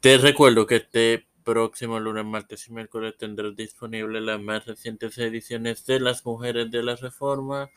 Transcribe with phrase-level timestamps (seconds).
[0.00, 5.84] Te recuerdo que este próximo lunes, martes y miércoles tendrás disponible las más recientes ediciones
[5.86, 7.70] de Las Mujeres de la Reforma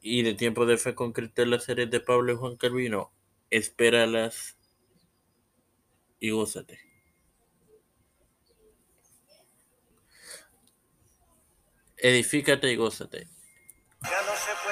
[0.00, 3.10] y de Tiempo de Fe con Cristo en la serie de Pablo y Juan Calvino.
[3.50, 4.56] Espéralas
[6.20, 6.78] y gózate.
[11.96, 13.28] Edifícate y gózate.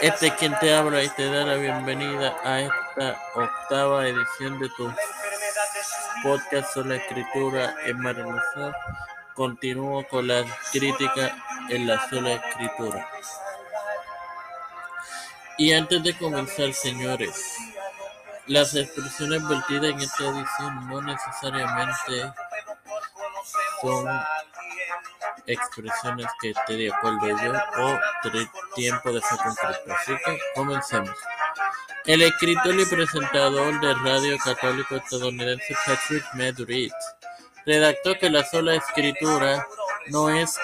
[0.01, 4.71] Este es quien te habla y te da la bienvenida a esta octava edición de
[4.71, 4.91] tu
[6.23, 8.73] podcast sobre escritura en Maranatha.
[9.35, 10.43] Continúo con la
[10.73, 11.37] crítica
[11.69, 13.07] en la sola escritura.
[15.59, 17.57] Y antes de comenzar, señores,
[18.47, 22.33] las expresiones vertidas en esta edición no necesariamente
[23.83, 24.09] son
[25.53, 27.99] expresiones que esté de acuerdo yo o
[28.75, 29.95] tiempo de fe concreto.
[29.95, 31.17] Así que comencemos.
[32.07, 36.91] El escritor y presentador de radio católico estadounidense Patrick Madrid
[37.67, 39.67] redactó que la sola escritura
[40.09, 40.59] no es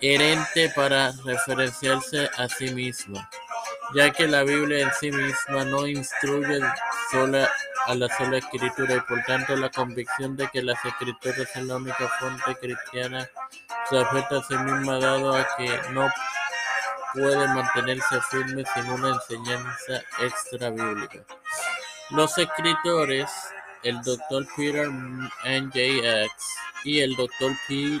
[0.00, 3.30] coherente para referenciarse a sí misma,
[3.94, 6.60] ya que la Biblia en sí misma no instruye
[7.10, 7.48] sola
[7.86, 11.76] a la sola escritura y por tanto la convicción de que las escrituras son la
[11.76, 13.28] única fuente cristiana
[13.88, 16.08] se afecta a sí misma dado a que no
[17.12, 21.24] puede mantenerse firme sin una enseñanza extra bíblica.
[22.10, 23.30] Los escritores,
[23.82, 24.46] el Dr.
[24.56, 24.88] Peter
[25.44, 25.70] N.
[26.84, 27.52] y el Dr.
[27.68, 28.00] P.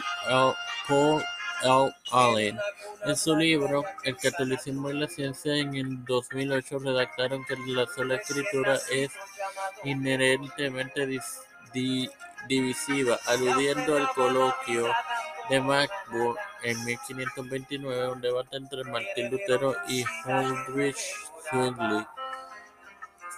[0.88, 1.22] Paul
[1.62, 1.94] L.
[2.10, 2.58] Allen,
[3.04, 8.16] en su libro El catolicismo y la ciencia en el 2008 redactaron que la sola
[8.16, 9.10] escritura es
[9.84, 11.20] inherentemente
[12.48, 14.88] divisiva, aludiendo al coloquio
[15.50, 20.96] de Magdeburg en 1529, un debate entre Martín Lutero y Heinrich
[21.50, 22.06] Zwingli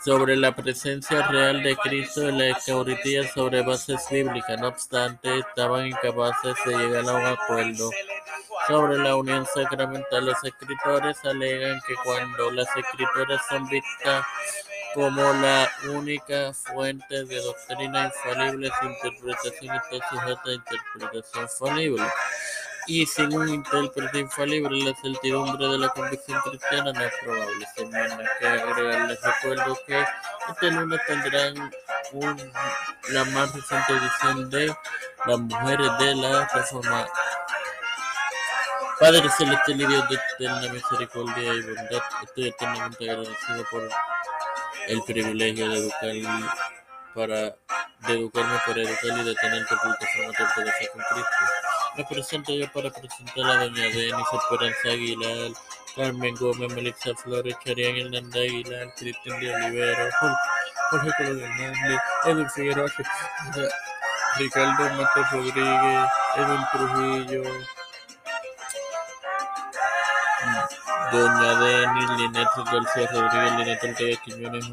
[0.05, 4.61] sobre la presencia real de Cristo en la Eucaristía sobre bases bíblicas.
[4.61, 7.91] No obstante, estaban incapaces de llegar a un acuerdo
[8.67, 10.27] sobre la unión sacramental.
[10.27, 14.25] Los escritores alegan que cuando las escrituras son vistas
[14.95, 22.07] como la única fuente de doctrina infalible, su interpretación está sujeta a interpretación falible.
[22.87, 27.67] Y sin un intérprete infalible, la certidumbre de la convicción cristiana no es probable.
[27.91, 30.05] Más que agregar, les recuerdo que
[30.51, 31.73] este lunes tendrán
[33.09, 34.77] la más reciente edición de
[35.27, 37.07] Las Mujeres de la Reforma.
[39.05, 43.87] Padre Celestial y Dios de eterna misericordia y bondad, estoy eternamente agradecido por
[44.89, 46.55] el privilegio de educar
[47.15, 47.55] para
[48.09, 51.37] educarme para educar y de tener tu publicación de con Cristo.
[51.99, 55.51] Me presento yo para presentar a doña Denis Esperanza Aguilar,
[55.95, 60.09] Carmen Gómez, Melissa Flores, Charián Hernández Aguilar, Cristian de Olivero,
[60.91, 62.91] Jorge Colón Hernández, Edwin Figueroa,
[64.39, 67.43] Ricardo Matos Rodríguez, Edwin Trujillo,
[71.13, 74.65] Doña Denis, Linet García Rodríguez, Linet Ortega Quiñones,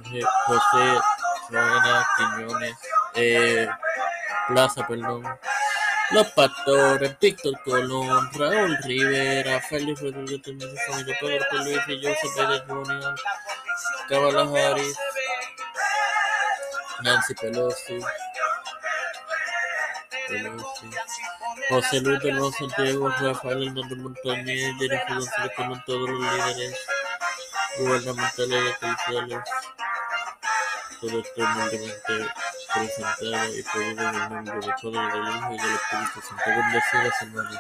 [0.45, 0.99] José
[1.49, 2.75] Rona Quiñones,
[3.15, 3.67] eh,
[4.47, 5.23] Plaza, perdón.
[6.11, 13.15] Los Pastores, Víctor Colón, Raúl Rivera, Félix Rodríguez, Familia, Pedro Luis y Joseph Pérez Jr.,
[14.09, 14.97] Kamala Harris,
[17.03, 17.99] Nancy Pelosi,
[20.31, 20.90] Pelosi.
[21.69, 26.80] José Luis de los Santiago, Rafael Hernández Montañez, Jennifer González con todos los líderes
[27.78, 29.40] gubernamentales eclesiales.
[31.00, 32.34] Todo esto humildemente
[32.74, 36.44] presentado y pedido en el nombre del Padre, del Hijo y del Espíritu Santo.
[36.46, 37.59] Bendecidos hermanos.